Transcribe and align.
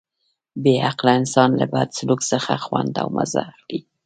بې 0.63 0.73
عقله 0.87 1.13
انسان 1.19 1.49
له 1.59 1.65
بد 1.73 1.89
سلوک 1.97 2.21
څخه 2.31 2.53
خوند 2.65 2.93
او 3.01 3.07
مزه 3.15 3.41
اخلي. 3.51 3.79